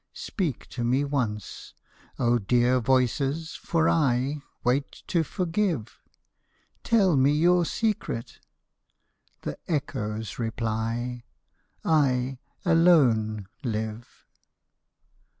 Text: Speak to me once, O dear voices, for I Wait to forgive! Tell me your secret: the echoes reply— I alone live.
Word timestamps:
Speak 0.13 0.65
to 0.69 0.83
me 0.83 1.03
once, 1.05 1.75
O 2.17 2.39
dear 2.39 2.79
voices, 2.79 3.53
for 3.53 3.87
I 3.87 4.41
Wait 4.63 5.03
to 5.05 5.21
forgive! 5.23 5.99
Tell 6.83 7.15
me 7.15 7.33
your 7.33 7.65
secret: 7.65 8.39
the 9.43 9.59
echoes 9.67 10.39
reply— 10.39 11.23
I 11.85 12.39
alone 12.65 13.45
live. 13.63 14.25